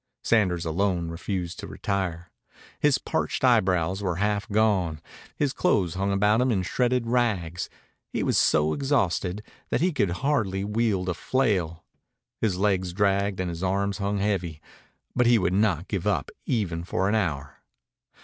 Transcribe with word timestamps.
Sanders 0.23 0.65
alone 0.65 1.09
refused 1.09 1.59
to 1.59 1.67
retire. 1.67 2.31
His 2.79 2.97
parched 2.97 3.43
eyebrows 3.43 4.01
were 4.01 4.15
half 4.15 4.49
gone. 4.49 4.99
His 5.35 5.53
clothes 5.53 5.93
hung 5.93 6.11
about 6.11 6.41
him 6.41 6.51
in 6.51 6.63
shredded 6.63 7.05
rags. 7.05 7.69
He 8.11 8.23
was 8.23 8.35
so 8.35 8.73
exhausted 8.73 9.43
that 9.69 9.79
he 9.79 9.93
could 9.93 10.09
hardly 10.25 10.63
wield 10.63 11.07
a 11.07 11.13
flail. 11.13 11.83
His 12.39 12.57
legs 12.57 12.93
dragged 12.93 13.39
and 13.39 13.51
his 13.51 13.61
arms 13.61 13.99
hung 13.99 14.17
heavy. 14.17 14.59
But 15.15 15.27
he 15.27 15.37
would 15.37 15.53
not 15.53 15.87
give 15.87 16.07
up 16.07 16.31
even 16.47 16.83
for 16.83 17.07
an 17.07 17.13
hour. 17.13 17.61